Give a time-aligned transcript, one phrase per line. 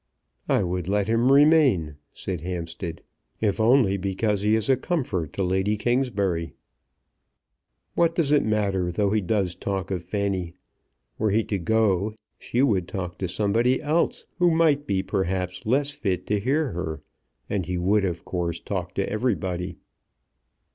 [0.49, 3.03] "I would let him remain," said Hampstead,
[3.39, 6.53] "if only because he's a comfort to Lady Kingsbury.
[7.93, 10.55] What does it matter though he does talk of Fanny?
[11.19, 15.91] Were he to go she would talk to somebody else who might be perhaps less
[15.91, 17.03] fit to hear her,
[17.47, 19.77] and he would, of course, talk to everybody."